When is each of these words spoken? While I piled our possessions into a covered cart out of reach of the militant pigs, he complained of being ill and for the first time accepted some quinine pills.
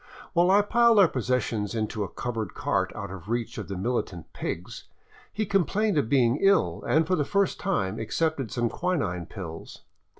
While 0.33 0.49
I 0.49 0.63
piled 0.63 0.97
our 0.97 1.07
possessions 1.07 1.75
into 1.75 2.03
a 2.03 2.09
covered 2.09 2.55
cart 2.55 2.91
out 2.95 3.11
of 3.11 3.29
reach 3.29 3.59
of 3.59 3.67
the 3.67 3.77
militant 3.77 4.33
pigs, 4.33 4.85
he 5.31 5.45
complained 5.45 5.95
of 5.95 6.09
being 6.09 6.39
ill 6.41 6.83
and 6.87 7.05
for 7.05 7.15
the 7.15 7.23
first 7.23 7.59
time 7.59 7.99
accepted 7.99 8.49
some 8.51 8.67
quinine 8.67 9.27
pills. 9.27 9.83